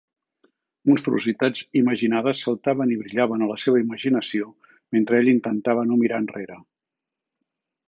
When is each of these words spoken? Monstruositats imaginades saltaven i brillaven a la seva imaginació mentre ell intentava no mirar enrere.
Monstruositats 0.91 1.67
imaginades 1.81 2.41
saltaven 2.47 2.95
i 2.95 2.97
brillaven 3.03 3.45
a 3.45 3.51
la 3.53 3.59
seva 3.65 3.83
imaginació 3.83 4.49
mentre 4.97 5.21
ell 5.23 5.31
intentava 5.37 5.87
no 5.93 6.01
mirar 6.03 6.23
enrere. 6.27 6.61